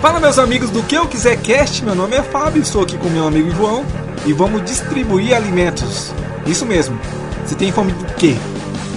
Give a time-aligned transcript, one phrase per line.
[0.00, 3.08] Fala meus amigos do que eu quiser cast, meu nome é Fábio, estou aqui com
[3.08, 3.84] meu amigo João
[4.24, 6.14] e vamos distribuir alimentos.
[6.46, 6.96] Isso mesmo.
[7.44, 8.36] Você tem fome do quê?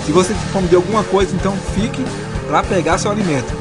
[0.05, 2.05] Se você tem fome de alguma coisa, então fique
[2.47, 3.51] para pegar seu alimento.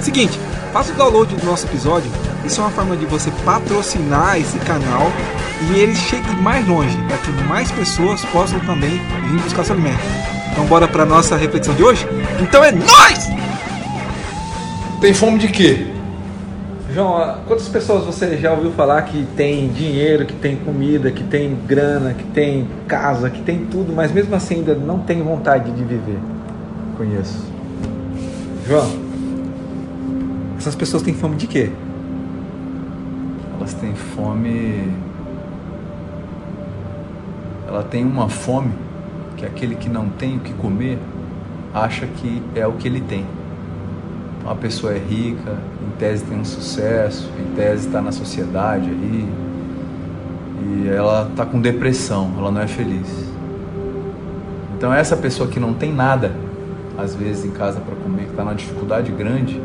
[0.00, 0.36] Seguinte,
[0.72, 2.10] faça o download do nosso episódio.
[2.44, 5.12] Isso é uma forma de você patrocinar esse canal
[5.70, 10.00] e ele chegue mais longe, para que mais pessoas possam também vir buscar seu alimento.
[10.50, 12.04] Então bora para nossa reflexão de hoje?
[12.40, 13.28] Então é nós!
[15.00, 15.99] Tem fome de quê?
[16.92, 21.56] João, quantas pessoas você já ouviu falar que tem dinheiro, que tem comida, que tem
[21.66, 25.84] grana, que tem casa, que tem tudo, mas mesmo assim ainda não tem vontade de
[25.84, 26.18] viver?
[26.96, 27.46] Conheço.
[28.66, 28.90] João,
[30.58, 31.70] essas pessoas têm fome de quê?
[33.56, 34.92] Elas têm fome.
[37.68, 38.72] Ela tem uma fome
[39.36, 40.98] que aquele que não tem o que comer
[41.72, 43.24] acha que é o que ele tem.
[44.42, 49.28] Uma pessoa é rica, em tese tem um sucesso, em tese está na sociedade aí,
[50.62, 53.06] e ela está com depressão, ela não é feliz.
[54.76, 56.32] Então essa pessoa que não tem nada,
[56.96, 59.60] às vezes em casa para comer, que está numa dificuldade grande,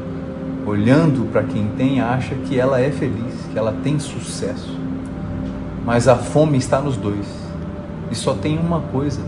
[0.65, 4.77] olhando para quem tem, acha que ela é feliz, que ela tem sucesso.
[5.85, 7.25] Mas a fome está nos dois.
[8.11, 9.21] E só tem uma coisa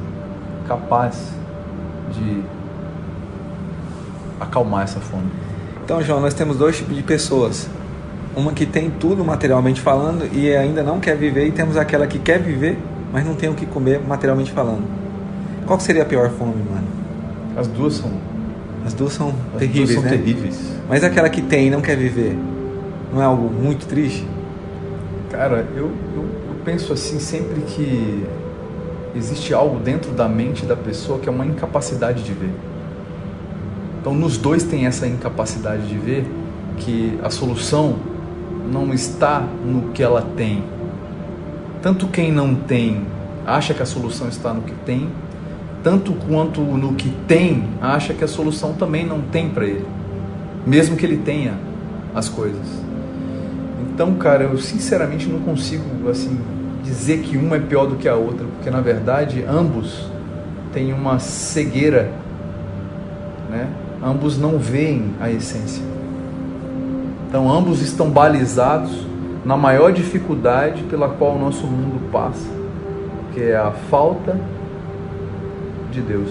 [0.68, 1.32] capaz
[2.12, 2.44] de
[4.40, 5.28] acalmar essa fome.
[5.84, 7.70] Então, João, nós temos dois tipos de pessoas.
[8.36, 12.20] Uma que tem tudo materialmente falando e ainda não quer viver, e temos aquela que
[12.20, 12.78] quer viver,
[13.12, 14.84] mas não tem o que comer materialmente falando.
[15.66, 16.88] Qual seria a pior fome, mano?
[17.56, 18.12] As duas são.
[18.86, 20.10] As duas são As terríveis, duas são né?
[20.10, 20.60] terríveis.
[20.88, 22.38] Mas aquela que tem e não quer viver,
[23.12, 24.26] não é algo muito triste?
[25.30, 28.26] Cara, eu, eu, eu penso assim sempre que
[29.16, 32.52] existe algo dentro da mente da pessoa que é uma incapacidade de ver.
[34.00, 36.26] Então, nos dois tem essa incapacidade de ver
[36.78, 37.98] que a solução
[38.72, 40.64] não está no que ela tem.
[41.82, 43.02] Tanto quem não tem
[43.46, 45.08] acha que a solução está no que tem,
[45.82, 49.86] tanto quanto no que tem acha que a solução também não tem para ele,
[50.66, 51.54] mesmo que ele tenha
[52.14, 52.68] as coisas.
[53.82, 56.38] Então, cara, eu sinceramente não consigo assim
[56.84, 60.10] dizer que uma é pior do que a outra, porque na verdade ambos
[60.74, 62.12] têm uma cegueira?
[64.04, 65.84] Ambos não veem a essência.
[67.28, 69.06] Então, ambos estão balizados
[69.44, 72.48] na maior dificuldade pela qual o nosso mundo passa,
[73.34, 74.40] que é a falta
[75.92, 76.30] de Deus.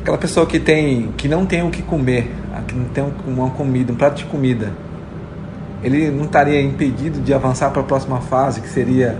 [0.00, 2.30] Aquela pessoa que tem, que não tem o que comer,
[2.66, 4.72] que não tem uma comida, um prato de comida,
[5.82, 9.18] ele não estaria impedido de avançar para a próxima fase, que seria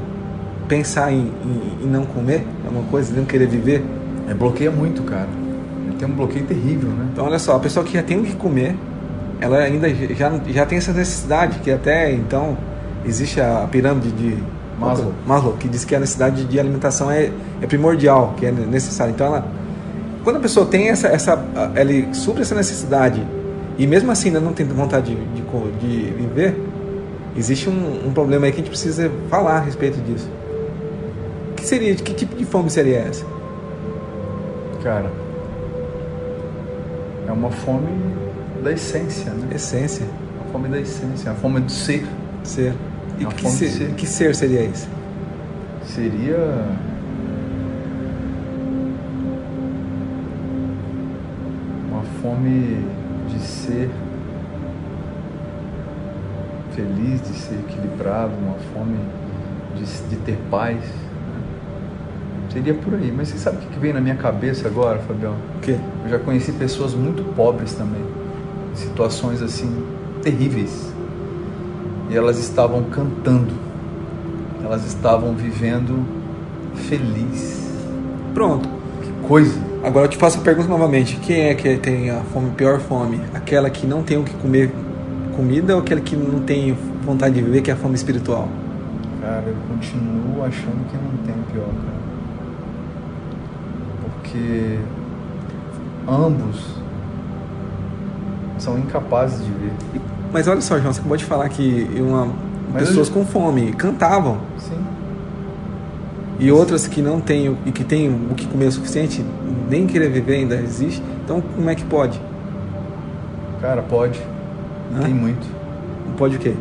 [0.67, 3.85] pensar em, em, em não comer, alguma coisa, não querer viver?
[4.29, 5.44] É, bloqueia muito, cara.
[5.99, 7.09] Tem um bloqueio terrível, né?
[7.12, 8.77] Então, olha só, a pessoa que já tem o que comer,
[9.41, 12.56] ela ainda já, já tem essa necessidade, que até então
[13.05, 14.37] existe a pirâmide de
[14.78, 15.12] Maslow.
[15.27, 17.31] Maslow, que diz que a necessidade de alimentação é,
[17.61, 19.12] é primordial, que é necessária.
[19.12, 19.47] Então, ela,
[20.23, 21.44] quando a pessoa tem essa, essa,
[21.75, 23.25] ela supre essa necessidade
[23.77, 25.43] e mesmo assim ainda não tem vontade de, de,
[25.81, 26.56] de viver,
[27.37, 30.28] existe um, um, problema aí que a gente precisa falar a respeito disso.
[31.56, 33.25] Que seria, que tipo de fome seria essa?
[34.83, 35.11] Cara,
[37.27, 37.89] é uma fome
[38.62, 39.55] da essência, né?
[39.55, 40.07] Essência.
[40.41, 42.07] A fome da essência, a fome do ser.
[42.43, 42.75] Ser.
[43.19, 43.95] E que ser, ser.
[43.95, 44.89] que ser seria esse?
[45.85, 46.67] Seria
[51.89, 52.85] uma fome
[53.29, 53.91] de ser
[56.75, 58.99] feliz, de ser equilibrado, uma fome
[59.77, 61.04] de, de ter paz.
[62.55, 63.13] Seria por aí.
[63.15, 65.35] Mas você sabe o que vem na minha cabeça agora, Fabião?
[65.57, 65.77] O quê?
[66.05, 68.01] Eu já conheci pessoas muito pobres também,
[68.73, 69.85] em situações assim
[70.23, 70.95] terríveis.
[72.09, 73.53] E elas estavam cantando,
[74.63, 76.07] elas estavam vivendo
[76.89, 77.73] feliz.
[78.33, 78.69] Pronto.
[79.03, 79.59] Que coisa!
[79.83, 81.17] Agora eu te faço a pergunta novamente.
[81.17, 83.21] Quem é que tem a fome, pior fome?
[83.35, 84.71] Aquela que não tem o que comer
[85.37, 86.73] comida ou aquela que não tem
[87.05, 88.49] vontade de viver, que é a fome espiritual?
[89.21, 92.04] Cara, eu continuo achando que não tem pior, cara.
[94.35, 94.79] Porque
[96.09, 96.57] ambos
[98.59, 99.73] são incapazes de ver.
[100.33, 102.27] Mas olha só, João, você acabou de falar que uma,
[102.73, 104.77] Mas pessoas eu- com fome cantavam Sim.
[106.41, 109.25] e outras que não têm e que têm o que comer o suficiente,
[109.71, 111.01] nem querer viver ainda existe.
[111.25, 112.21] Então, como é que pode?
[113.61, 114.21] Cara, pode.
[114.97, 115.01] Hã?
[115.03, 115.47] Tem muito.
[116.09, 116.55] Não pode o quê?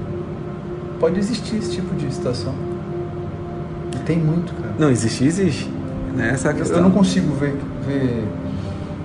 [0.99, 2.53] Pode existir esse tipo de situação.
[3.95, 4.73] E tem muito, cara.
[4.77, 5.69] Não, existe, existe.
[6.13, 6.31] Né?
[6.33, 6.77] Essa é questão.
[6.77, 8.27] Eu não consigo ver, ver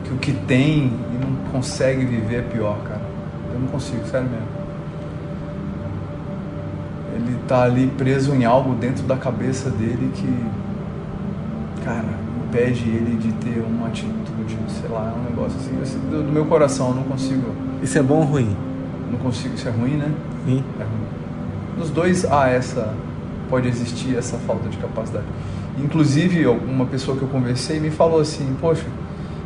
[0.05, 3.00] que o que tem e não consegue viver é pior, cara.
[3.52, 4.46] Eu não consigo, sério mesmo.
[7.16, 12.05] ele tá ali preso em algo dentro da cabeça dele que, cara,
[12.46, 16.32] impede ele de ter uma atitude, sei lá, é um negócio assim, assim do, do,
[16.32, 17.52] meu coração, eu não consigo.
[17.82, 18.56] Isso é bom ou ruim?
[19.10, 20.12] Não consigo, isso é ruim, né?
[20.44, 20.64] Sim.
[20.78, 21.08] É ruim.
[21.78, 22.94] Nos dois há essa,
[23.49, 25.26] pode existir essa falta de capacidade.
[25.82, 28.84] Inclusive, uma pessoa que eu conversei me falou assim, poxa,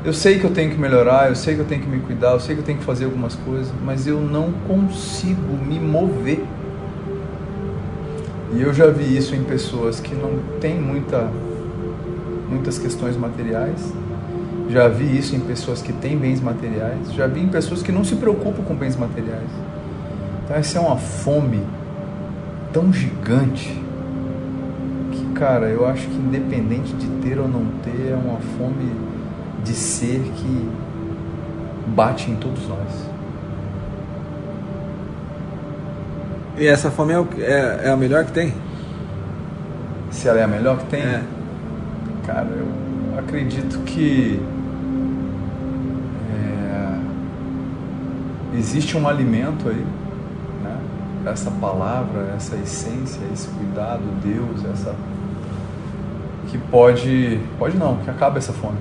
[0.05, 2.33] eu sei que eu tenho que melhorar, eu sei que eu tenho que me cuidar,
[2.33, 6.43] eu sei que eu tenho que fazer algumas coisas, mas eu não consigo me mover.
[8.55, 11.31] E eu já vi isso em pessoas que não têm muita,
[12.49, 13.93] muitas questões materiais,
[14.69, 18.05] já vi isso em pessoas que têm bens materiais, já vi em pessoas que não
[18.05, 19.51] se preocupam com bens materiais.
[20.45, 21.61] Então essa é uma fome
[22.73, 23.82] tão gigante
[25.43, 28.93] cara, eu acho que independente de ter ou não ter, é uma fome
[29.65, 30.71] de ser que
[31.89, 33.11] bate em todos nós.
[36.57, 38.55] E essa fome é, o, é, é, a melhor que tem?
[40.13, 41.01] Se ela é a melhor que tem?
[41.01, 41.25] É.
[42.25, 44.41] Cara, eu acredito que
[46.37, 47.01] é,
[48.59, 49.85] existe um alimento aí,
[50.63, 50.79] né?
[51.27, 54.95] Essa palavra, essa essência, esse cuidado, Deus, essa
[56.53, 58.79] que pode, pode não, que acaba essa fome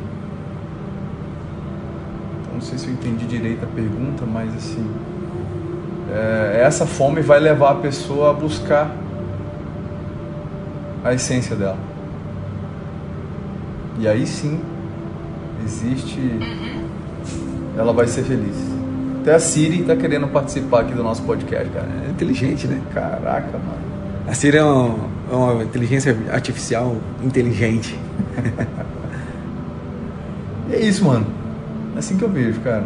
[2.62, 4.88] não sei se eu entendi direito a pergunta, mas assim,
[6.12, 8.96] é, essa fome vai levar a pessoa a buscar
[11.04, 11.80] a essência dela.
[13.98, 14.60] E aí sim,
[15.66, 16.20] existe.
[17.76, 18.56] Ela vai ser feliz.
[19.22, 21.88] Até a Siri está querendo participar aqui do nosso podcast, cara.
[22.08, 22.80] É inteligente, né?
[22.94, 23.82] Caraca, mano.
[24.28, 27.98] A Siri é uma, é uma inteligência artificial inteligente.
[30.72, 31.26] é isso, mano.
[31.96, 32.84] É assim que eu vejo, cara.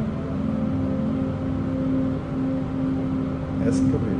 [3.65, 4.15] É assim que eu vejo.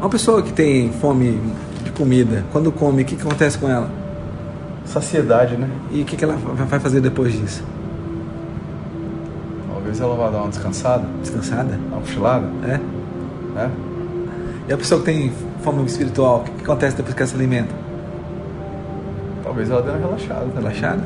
[0.00, 1.40] Uma pessoa que tem fome
[1.84, 3.90] de comida, quando come, o que, que acontece com ela?
[4.84, 5.68] Saciedade, né?
[5.90, 7.62] E o que, que ela vai fazer depois disso?
[9.68, 11.06] Talvez ela vá dar uma descansada.
[11.20, 11.78] Descansada?
[11.90, 12.46] Uma cochilada.
[12.64, 12.80] É?
[13.60, 13.70] É.
[14.68, 15.32] E a pessoa que tem
[15.72, 17.74] fome espiritual, o que, que acontece depois que ela se alimenta?
[19.42, 20.40] Talvez ela dê uma relaxada.
[20.40, 20.56] Também.
[20.56, 21.04] Relaxada?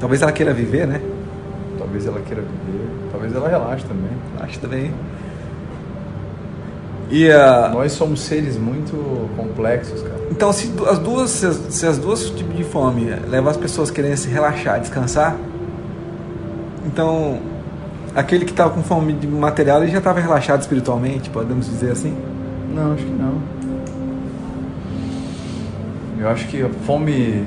[0.00, 1.00] Talvez ela queira viver, né?
[1.78, 2.88] Talvez ela queira viver.
[3.12, 4.10] Talvez ela relaxe também.
[4.34, 4.94] Relaxe também.
[7.10, 7.72] E uh...
[7.72, 10.20] Nós somos seres muito complexos, cara.
[10.30, 13.90] Então, se as duas, se as, se as duas tipos de fome levam as pessoas
[13.90, 15.36] a querendo se relaxar, descansar,
[16.86, 17.38] então
[18.16, 22.16] aquele que estava com fome de material ele já estava relaxado espiritualmente, podemos dizer assim?
[22.74, 23.42] Não, acho que não.
[26.18, 27.44] Eu acho que a fome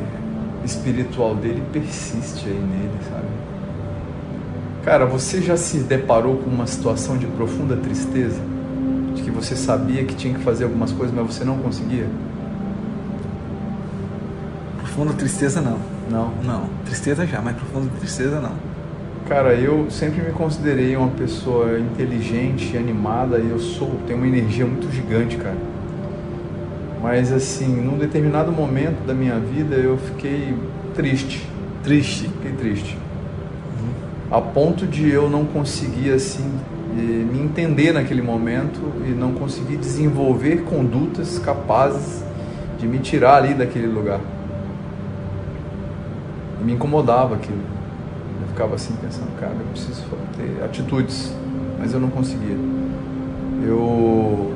[0.63, 3.27] espiritual dele persiste aí nele, sabe?
[4.83, 8.39] Cara, você já se deparou com uma situação de profunda tristeza?
[9.15, 12.07] De que você sabia que tinha que fazer algumas coisas, mas você não conseguia?
[14.77, 15.79] Profunda tristeza não.
[16.09, 16.31] Não?
[16.43, 16.69] Não.
[16.85, 18.53] Tristeza já, mas profunda tristeza não.
[19.27, 24.65] Cara, eu sempre me considerei uma pessoa inteligente, animada, e eu sou, tenho uma energia
[24.65, 25.75] muito gigante, cara
[27.05, 30.55] mas assim, num determinado momento da minha vida eu fiquei
[30.95, 31.47] triste.
[31.83, 32.27] Triste?
[32.27, 32.97] Fiquei triste.
[33.79, 34.35] Uhum.
[34.35, 36.51] A ponto de eu não conseguir assim
[36.95, 42.23] me entender naquele momento e não conseguir desenvolver condutas capazes
[42.79, 44.19] de me tirar ali daquele lugar.
[46.59, 47.61] Me incomodava aquilo.
[48.41, 50.03] Eu ficava assim pensando, cara, eu preciso
[50.37, 51.33] ter atitudes,
[51.79, 52.57] mas eu não conseguia.
[53.63, 54.53] Eu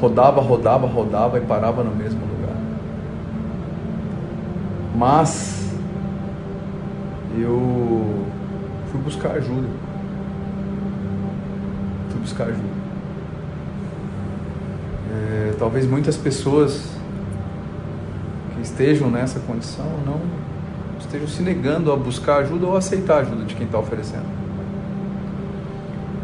[0.00, 2.56] rodava, rodava, rodava e parava no mesmo lugar.
[4.96, 5.70] Mas
[7.38, 8.24] eu
[8.90, 9.68] fui buscar ajuda.
[12.10, 12.80] Fui buscar ajuda.
[15.12, 16.88] É, talvez muitas pessoas
[18.54, 20.20] que estejam nessa condição não
[21.10, 24.26] estejam se negando a buscar ajuda ou aceitar ajuda de quem está oferecendo.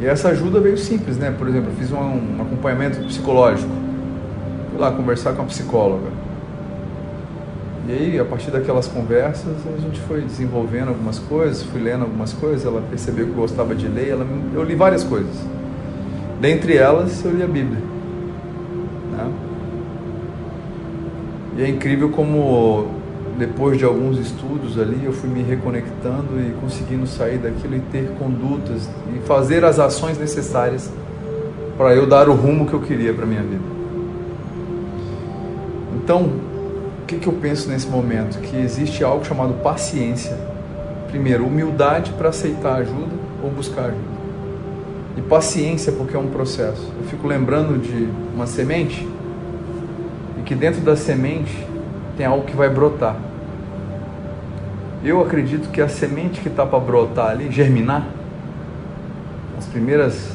[0.00, 1.34] E essa ajuda veio simples, né?
[1.36, 3.70] Por exemplo, eu fiz um, um acompanhamento psicológico.
[4.70, 6.08] Fui lá conversar com a psicóloga.
[7.88, 12.32] E aí, a partir daquelas conversas, a gente foi desenvolvendo algumas coisas, fui lendo algumas
[12.32, 15.34] coisas, ela percebeu que eu gostava de ler, ela, eu li várias coisas.
[16.40, 17.80] Dentre elas, eu li a Bíblia.
[19.12, 19.32] Né?
[21.58, 23.05] E é incrível como
[23.38, 28.10] depois de alguns estudos ali, eu fui me reconectando e conseguindo sair daquilo e ter
[28.18, 30.90] condutas e fazer as ações necessárias
[31.76, 33.62] para eu dar o rumo que eu queria para minha vida.
[36.02, 36.22] Então,
[37.02, 38.38] o que, que eu penso nesse momento?
[38.40, 40.36] Que existe algo chamado paciência.
[41.08, 43.12] Primeiro, humildade para aceitar ajuda
[43.42, 44.16] ou buscar ajuda.
[45.16, 46.90] E paciência, porque é um processo.
[46.98, 49.06] Eu fico lembrando de uma semente
[50.38, 51.66] e que dentro da semente
[52.16, 53.16] tem algo que vai brotar.
[55.04, 58.06] Eu acredito que a semente que está para brotar ali, germinar,
[59.58, 60.30] as primeiras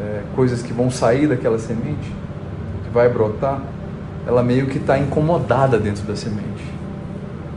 [0.00, 2.12] é, coisas que vão sair daquela semente,
[2.84, 3.60] que vai brotar,
[4.26, 6.64] ela meio que está incomodada dentro da semente.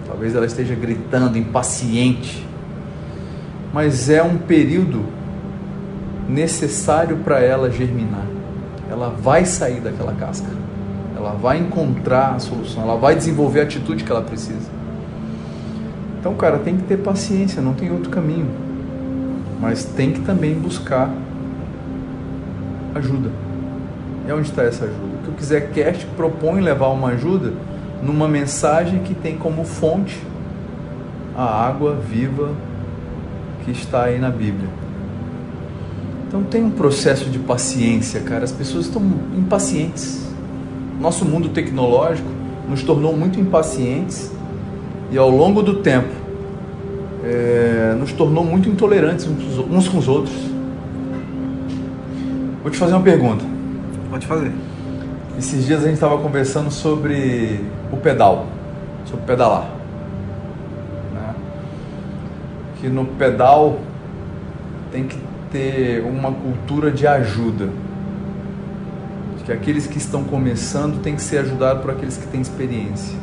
[0.07, 2.47] Talvez ela esteja gritando, impaciente.
[3.73, 5.03] Mas é um período
[6.29, 8.25] necessário para ela germinar.
[8.89, 10.47] Ela vai sair daquela casca.
[11.25, 12.83] Ela vai encontrar a solução.
[12.83, 14.69] Ela vai desenvolver a atitude que ela precisa.
[16.19, 18.47] Então, cara, tem que ter paciência, não tem outro caminho.
[19.59, 21.11] Mas tem que também buscar
[22.93, 23.31] ajuda.
[24.27, 25.15] E onde está essa ajuda?
[25.19, 27.53] O que o Quiser Cast propõe levar uma ajuda
[28.03, 30.21] numa mensagem que tem como fonte
[31.35, 32.51] a água viva
[33.63, 34.69] que está aí na Bíblia.
[36.27, 38.43] Então tem um processo de paciência, cara.
[38.43, 39.01] As pessoas estão
[39.35, 40.24] impacientes.
[41.05, 42.27] Nosso mundo tecnológico
[42.67, 44.31] nos tornou muito impacientes
[45.11, 46.09] e ao longo do tempo
[47.23, 50.33] é, nos tornou muito intolerantes uns com os outros.
[52.63, 53.45] Vou te fazer uma pergunta.
[54.09, 54.51] Pode fazer.
[55.37, 58.47] Esses dias a gente estava conversando sobre o pedal,
[59.05, 59.69] sobre pedalar.
[61.13, 61.35] Né?
[62.81, 63.77] Que no pedal
[64.91, 65.19] tem que
[65.51, 67.69] ter uma cultura de ajuda.
[69.45, 73.15] Que aqueles que estão começando têm que ser ajudados por aqueles que têm experiência.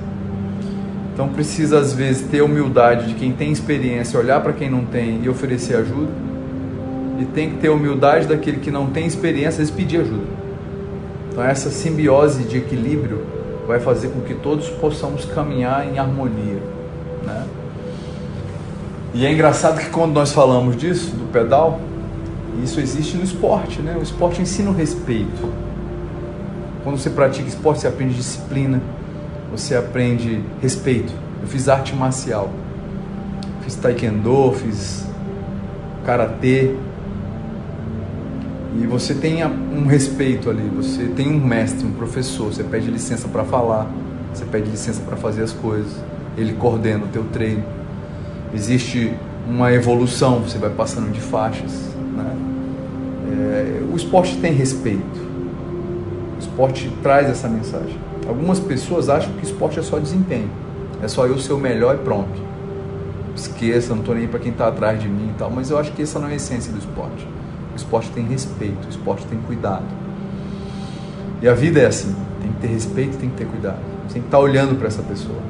[1.13, 5.21] Então precisa às vezes ter humildade de quem tem experiência, olhar para quem não tem
[5.23, 6.11] e oferecer ajuda.
[7.21, 10.43] E tem que ter humildade daquele que não tem experiência e pedir ajuda.
[11.31, 13.25] Então, essa simbiose de equilíbrio
[13.67, 16.61] vai fazer com que todos possamos caminhar em harmonia.
[17.25, 17.47] Né?
[19.15, 21.81] E é engraçado que quando nós falamos disso, do pedal,
[22.63, 23.81] isso existe no esporte.
[23.81, 23.97] Né?
[23.99, 25.49] O esporte ensina o respeito.
[26.83, 28.81] Quando você pratica esporte, você aprende disciplina,
[29.51, 31.13] você aprende respeito.
[31.41, 32.51] Eu fiz arte marcial,
[33.63, 35.07] fiz taekwondo, fiz
[36.05, 36.75] karatê,
[38.81, 43.29] e você tem um respeito ali, você tem um mestre, um professor, você pede licença
[43.29, 43.87] para falar,
[44.33, 45.93] você pede licença para fazer as coisas,
[46.39, 47.63] ele coordena o teu treino.
[48.55, 49.13] Existe
[49.47, 51.71] uma evolução, você vai passando de faixas.
[52.17, 52.37] Né?
[53.31, 55.32] É, o esporte tem respeito,
[56.53, 57.99] esporte traz essa mensagem.
[58.29, 60.51] Algumas pessoas acham que esporte é só desempenho,
[61.03, 62.53] é só eu ser o melhor e pronto.
[63.35, 65.93] Esqueça, não estou nem para quem está atrás de mim e tal, mas eu acho
[65.93, 67.27] que essa não é a essência do esporte.
[67.73, 69.87] O esporte tem respeito, o esporte tem cuidado.
[71.41, 73.79] E a vida é assim: tem que ter respeito, tem que ter cuidado.
[74.13, 75.41] Tem que estar olhando para essa pessoa.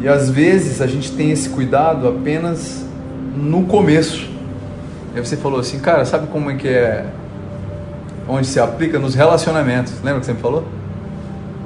[0.00, 2.84] E às vezes a gente tem esse cuidado apenas
[3.36, 4.28] no começo.
[5.14, 7.06] Aí você falou assim, cara, sabe como é que é?
[8.28, 9.94] Onde se aplica nos relacionamentos.
[10.02, 10.64] Lembra que você me falou?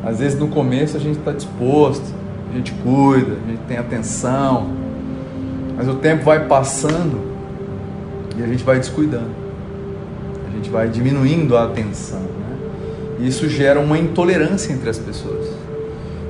[0.05, 2.15] Às vezes no começo a gente está disposto,
[2.50, 4.69] a gente cuida, a gente tem atenção.
[5.77, 7.21] Mas o tempo vai passando
[8.37, 9.31] e a gente vai descuidando,
[10.49, 12.21] a gente vai diminuindo a atenção.
[12.21, 12.57] Né?
[13.21, 15.47] E isso gera uma intolerância entre as pessoas.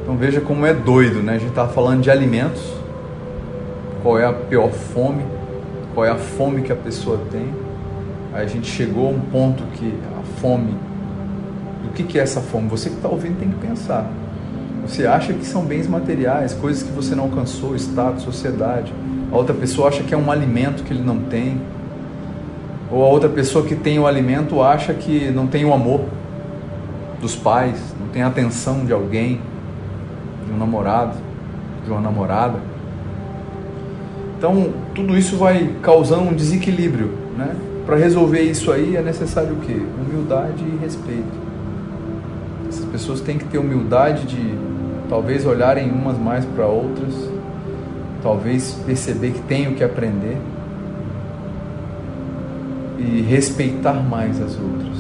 [0.03, 1.35] Então veja como é doido, né?
[1.35, 2.63] A gente estava falando de alimentos,
[4.03, 5.23] qual é a pior fome,
[5.95, 7.47] qual é a fome que a pessoa tem.
[8.33, 9.93] Aí a gente chegou a um ponto que
[10.41, 10.75] fome,
[11.89, 12.69] o que, que é essa fome?
[12.69, 14.11] Você que está ouvindo tem que pensar.
[14.87, 18.93] Você acha que são bens materiais, coisas que você não alcançou, status, sociedade.
[19.31, 21.61] A outra pessoa acha que é um alimento que ele não tem.
[22.91, 26.01] Ou a outra pessoa que tem o alimento acha que não tem o amor
[27.21, 29.41] dos pais, não tem a atenção de alguém,
[30.47, 31.17] de um namorado,
[31.85, 32.59] de uma namorada.
[34.39, 37.55] Então, tudo isso vai causando um desequilíbrio, né?
[37.89, 39.73] Para resolver isso aí é necessário o quê?
[39.73, 41.25] Humildade e respeito.
[42.69, 44.55] Essas pessoas têm que ter humildade de
[45.09, 47.15] talvez olharem umas mais para outras,
[48.23, 50.37] talvez perceber que tem o que aprender
[52.99, 54.99] e respeitar mais as outras.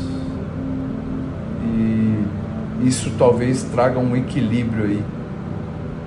[1.67, 5.03] E isso talvez traga um equilíbrio aí.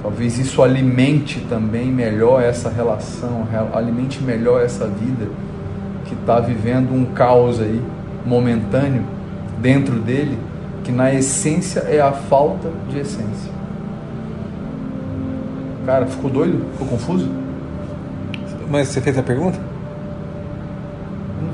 [0.02, 5.30] Talvez isso alimente também melhor essa relação, alimente melhor essa vida
[6.12, 7.82] que está vivendo um caos aí
[8.26, 9.04] momentâneo
[9.60, 10.38] dentro dele,
[10.84, 13.50] que na essência é a falta de essência.
[15.86, 16.66] Cara, ficou doido?
[16.74, 17.30] Ficou confuso?
[18.70, 19.58] Mas você fez a pergunta?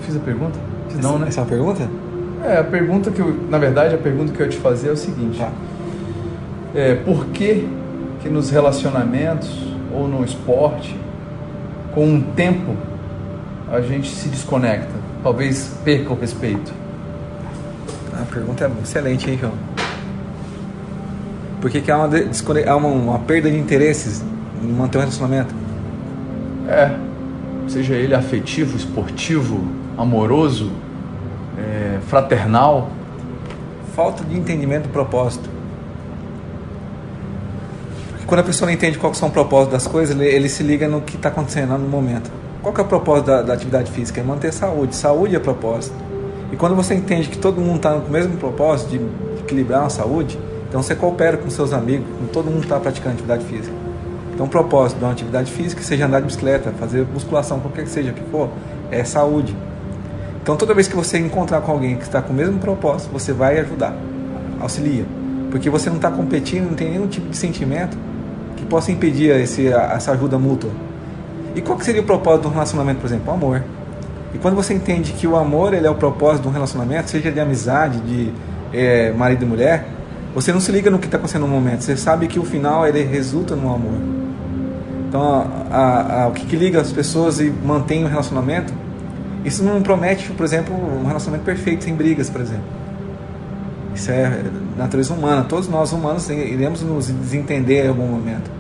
[0.01, 0.57] fiz a pergunta?
[0.89, 1.27] Fiz não, né?
[1.27, 1.89] Essa é uma pergunta?
[2.43, 4.91] É, a pergunta que eu, na verdade, a pergunta que eu ia te fazer é
[4.91, 5.51] o seguinte: tá.
[6.73, 7.67] é, por que,
[8.21, 10.97] que nos relacionamentos ou no esporte,
[11.93, 12.75] com o tempo,
[13.71, 14.93] a gente se desconecta?
[15.23, 16.73] Talvez perca o respeito.
[18.13, 19.53] A pergunta é excelente, hein, João?
[21.61, 24.23] Por que, que há, uma, há uma, uma perda de interesses
[24.63, 25.53] em manter um relacionamento?
[26.67, 26.95] É,
[27.67, 30.71] seja ele afetivo, esportivo, amoroso,
[31.57, 32.89] é, fraternal.
[33.95, 35.49] Falta de entendimento do propósito.
[38.09, 40.61] Porque quando a pessoa não entende qual são o propósito das coisas, ele, ele se
[40.61, 42.31] liga no que está acontecendo no momento.
[42.67, 44.19] Qual que é o propósito da, da, atividade física?
[44.19, 44.93] É manter saúde.
[44.93, 45.95] Saúde é propósito.
[46.51, 48.99] E quando você entende que todo mundo está com o mesmo propósito de
[49.39, 53.45] equilibrar a saúde, então você coopera com seus amigos, com todo mundo está praticando atividade
[53.45, 53.73] física.
[54.33, 57.89] Então o propósito de uma atividade física, seja andar de bicicleta, fazer musculação, qualquer que
[57.89, 58.49] seja que for,
[58.91, 59.55] é saúde.
[60.43, 63.31] Então toda vez que você encontrar com alguém que está com o mesmo propósito, você
[63.31, 63.95] vai ajudar,
[64.59, 65.05] auxilia.
[65.51, 67.97] Porque você não está competindo, não tem nenhum tipo de sentimento
[68.57, 70.86] que possa impedir esse, essa ajuda mútua.
[71.57, 73.31] E qual que seria o propósito de um relacionamento, por exemplo?
[73.31, 73.63] O amor.
[74.33, 77.31] E quando você entende que o amor ele é o propósito de um relacionamento, seja
[77.31, 78.31] de amizade, de
[78.71, 79.87] é, marido e mulher,
[80.33, 81.81] você não se liga no que está acontecendo no momento.
[81.81, 83.99] Você sabe que o final ele resulta no amor.
[85.09, 88.73] Então, a, a, o que, que liga as pessoas e mantém o relacionamento
[89.47, 92.65] isso não promete, por exemplo, um relacionamento perfeito, sem brigas, por exemplo.
[93.95, 94.43] Isso é
[94.77, 95.45] natureza humana.
[95.47, 98.51] Todos nós humanos iremos nos desentender em algum momento.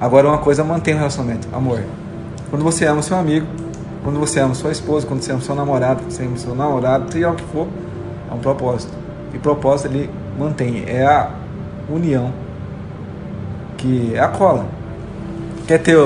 [0.00, 1.82] Agora, uma coisa mantém o relacionamento: amor.
[2.50, 3.46] Quando você ama seu amigo,
[4.02, 7.12] quando você ama sua esposa, quando você ama seu namorado, quando você ama seu namorado,
[7.12, 7.66] seja o que for,
[8.30, 8.92] é um propósito.
[9.34, 10.84] E propósito ele mantém.
[10.86, 11.30] É a
[11.90, 12.32] união,
[13.76, 14.66] que é a cola.
[15.66, 15.96] Quer ter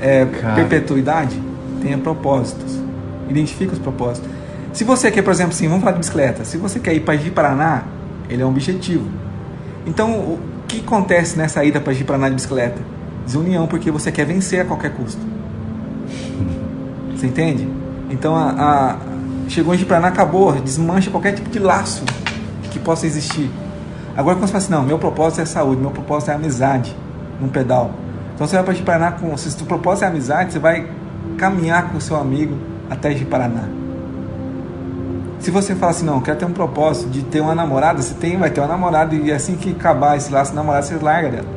[0.00, 1.40] é, perpetuidade?
[1.80, 2.82] Tenha propósitos
[3.32, 4.30] identifica os propósitos.
[4.72, 6.44] Se você quer, por exemplo, assim, vamos falar de bicicleta.
[6.44, 7.82] Se você quer ir para Ji-Paraná,
[8.28, 9.06] ele é um objetivo.
[9.86, 12.80] Então, o que acontece nessa ida para Ji-Paraná de bicicleta?
[13.24, 15.20] Desunião, porque você quer vencer a qualquer custo.
[17.22, 17.68] Você entende?
[18.10, 18.96] Então, a, a
[19.48, 22.04] chegou em Ji-Paraná, acabou, desmancha qualquer tipo de laço
[22.72, 23.48] que possa existir.
[24.16, 26.96] Agora, quando você fala assim, não, meu propósito é saúde, meu propósito é amizade,
[27.40, 27.92] num pedal.
[28.34, 30.90] Então, você vai para Ji-Paraná com, se o propósito é amizade, você vai
[31.38, 32.56] caminhar com o seu amigo,
[32.90, 33.68] até de Paraná.
[35.38, 38.36] Se você fala assim, não, quero ter um propósito de ter uma namorada, você tem,
[38.36, 41.48] vai ter uma namorada e assim que acabar esse laço de namorada, você larga dela.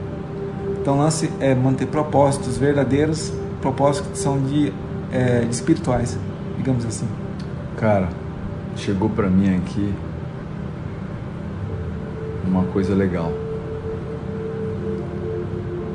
[0.80, 4.72] Então o lance é manter propósitos verdadeiros, propósitos que são de,
[5.16, 6.18] é, espirituais,
[6.58, 7.08] digamos assim.
[7.78, 8.10] Cara,
[8.76, 9.94] chegou para mim aqui
[12.46, 13.32] uma coisa legal.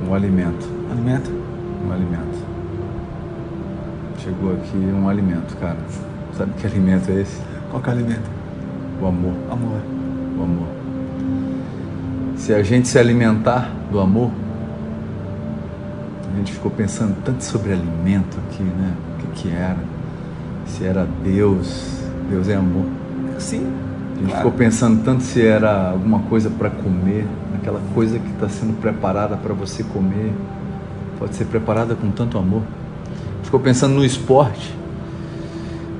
[0.08, 0.66] Um alimento.
[0.90, 1.30] Alimento?
[1.86, 2.50] Um alimento.
[4.18, 5.78] Chegou aqui um alimento, cara.
[6.36, 7.40] Sabe que alimento é esse?
[7.70, 8.30] Qual que é o alimento?
[9.00, 9.34] O amor.
[9.50, 9.80] Amor.
[10.38, 10.68] O amor.
[12.36, 14.30] Se a gente se alimentar do amor,
[16.32, 18.96] a gente ficou pensando tanto sobre alimento aqui, né?
[19.40, 19.78] Que, era?
[20.66, 22.00] Se era Deus.
[22.28, 22.86] Deus é amor.
[23.38, 23.66] Sim.
[23.66, 24.36] A gente claro.
[24.36, 29.36] ficou pensando tanto se era alguma coisa para comer, aquela coisa que está sendo preparada
[29.36, 30.32] para você comer,
[31.18, 32.62] pode ser preparada com tanto amor
[33.50, 34.72] ficou pensando no esporte,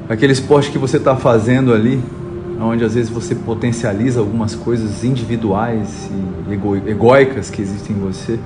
[0.08, 2.00] aquele esporte que você está fazendo ali,
[2.60, 6.08] onde às vezes você potencializa algumas coisas individuais
[6.48, 8.38] e ego, egóicas que existem em você.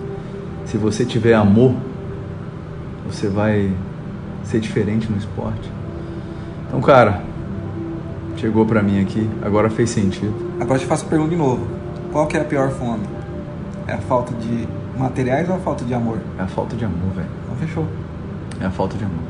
[0.65, 1.75] Se você tiver amor,
[3.07, 3.71] você vai
[4.45, 5.71] ser diferente no esporte.
[6.67, 7.23] Então, cara,
[8.37, 10.35] chegou para mim aqui, agora fez sentido.
[10.61, 11.67] Agora eu te faço a pergunta de novo.
[12.13, 13.05] Qual que é a pior fome?
[13.87, 16.19] É a falta de materiais ou a falta de amor?
[16.39, 17.29] É a falta de amor, velho.
[17.45, 17.87] Então fechou.
[18.61, 19.25] É a falta de amor.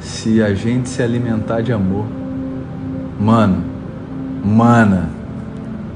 [0.00, 2.04] Se a gente se alimentar de amor,
[3.18, 3.62] mano,
[4.44, 5.08] mana,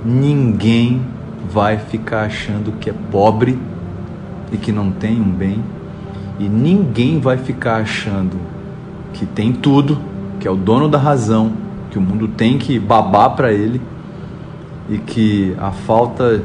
[0.04, 1.02] ninguém
[1.50, 3.58] vai ficar achando que é pobre
[4.52, 5.62] e que não tem um bem,
[6.38, 8.36] e ninguém vai ficar achando
[9.12, 9.98] que tem tudo,
[10.38, 11.52] que é o dono da razão,
[11.90, 13.80] que o mundo tem que babar para ele
[14.88, 16.42] e que a falta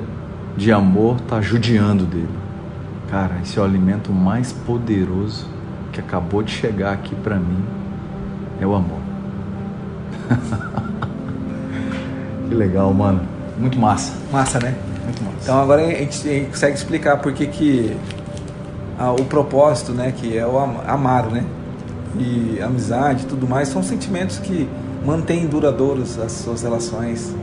[0.56, 2.30] de amor tá judiando dele.
[3.10, 5.46] Cara, esse é o alimento mais poderoso
[5.92, 7.62] que acabou de chegar aqui para mim.
[8.60, 9.00] É o amor.
[12.48, 13.22] que legal, mano.
[13.58, 14.14] Muito massa.
[14.32, 14.76] Massa, né?
[15.04, 15.38] Muito massa.
[15.42, 17.98] Então agora a gente, a gente consegue explicar por que que
[19.02, 21.44] a, o propósito, né, que é o amar, né?
[22.20, 24.70] E amizade, tudo mais, são sentimentos que
[25.04, 27.36] mantêm duradouros as suas relações.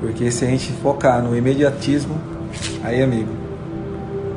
[0.00, 2.16] Porque se a gente focar no imediatismo,
[2.82, 3.30] aí, amigo,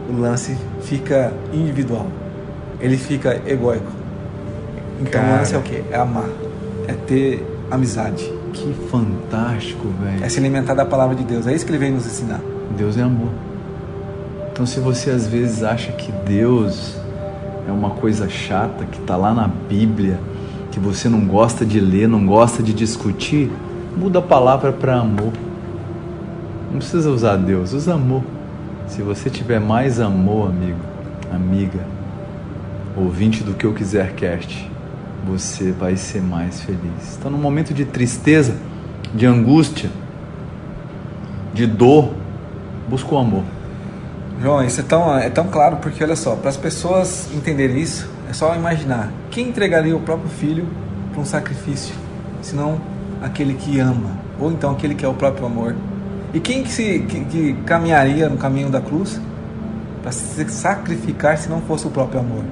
[0.09, 2.07] o lance fica individual.
[2.81, 3.91] Ele fica egóico.
[4.99, 5.33] Então Cara.
[5.33, 5.83] o lance é o quê?
[5.91, 6.29] É amar.
[6.87, 8.23] É ter amizade.
[8.53, 10.23] Que fantástico, velho.
[10.23, 11.45] É se alimentar da palavra de Deus.
[11.47, 12.41] É isso que ele vem nos ensinar.
[12.75, 13.29] Deus é amor.
[14.57, 16.95] Então se você às vezes acha que Deus
[17.67, 20.19] é uma coisa chata que está lá na Bíblia,
[20.71, 23.51] que você não gosta de ler, não gosta de discutir,
[23.95, 25.31] muda a palavra para amor.
[26.71, 28.23] Não precisa usar Deus, usa amor.
[28.87, 30.79] Se você tiver mais amor, amigo,
[31.31, 31.85] amiga,
[32.95, 34.71] ouvinte do que eu quiser cast,
[35.23, 37.11] você vai ser mais feliz.
[37.11, 38.55] Está num momento de tristeza,
[39.13, 39.91] de angústia,
[41.53, 42.11] de dor,
[42.89, 43.43] busca o amor.
[44.41, 48.07] João, isso é tão, é tão claro porque, olha só, para as pessoas entenderem isso,
[48.29, 50.67] é só imaginar quem entregaria o próprio filho
[51.11, 51.95] para um sacrifício,
[52.41, 52.79] senão
[53.21, 55.75] aquele que ama, ou então aquele que é o próprio amor.
[56.33, 59.19] E quem que, se, que, que caminharia no caminho da cruz
[60.03, 62.43] para se sacrificar se não fosse o próprio amor?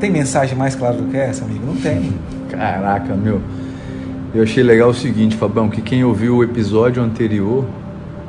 [0.00, 1.66] Tem mensagem mais clara do que essa, amigo?
[1.66, 2.12] Não tem.
[2.50, 3.40] Caraca, meu.
[4.34, 7.64] Eu achei legal o seguinte, Fabão, que quem ouviu o episódio anterior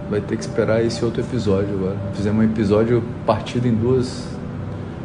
[0.10, 1.96] vai ter que esperar esse outro episódio agora.
[2.14, 4.26] Fizemos um episódio partido em duas,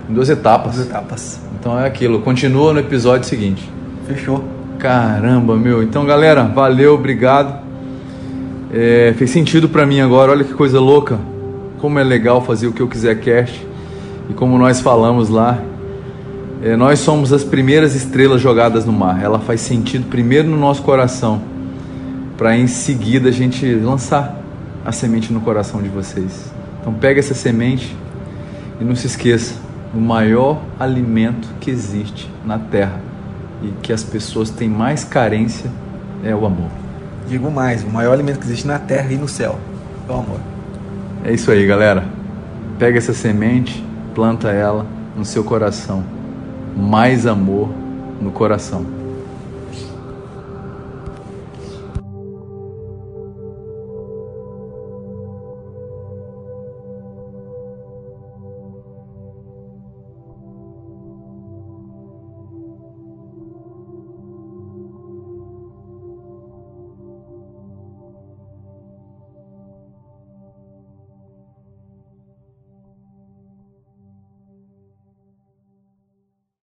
[0.08, 0.76] em duas etapas.
[0.76, 1.40] Duas etapas.
[1.60, 3.70] Então é aquilo, continua no episódio seguinte.
[4.06, 4.42] Fechou.
[4.78, 5.82] Caramba, meu.
[5.82, 7.62] Então, galera, valeu, obrigado.
[8.72, 11.18] É, fez sentido para mim agora, olha que coisa louca.
[11.80, 13.66] Como é legal fazer o que eu quiser cast.
[14.28, 15.58] E como nós falamos lá,
[16.62, 19.22] é, nós somos as primeiras estrelas jogadas no mar.
[19.22, 21.42] Ela faz sentido primeiro no nosso coração,
[22.38, 24.43] para em seguida a gente lançar
[24.84, 26.52] a semente no coração de vocês.
[26.80, 27.96] Então pega essa semente
[28.80, 29.54] e não se esqueça,
[29.94, 33.00] o maior alimento que existe na terra
[33.62, 35.70] e que as pessoas têm mais carência
[36.22, 36.70] é o amor.
[37.28, 39.58] Digo mais, o maior alimento que existe na terra e no céu
[40.08, 40.40] é o amor.
[41.24, 42.04] É isso aí, galera.
[42.78, 43.82] Pega essa semente,
[44.14, 44.84] planta ela
[45.16, 46.04] no seu coração.
[46.76, 47.70] Mais amor
[48.20, 49.03] no coração.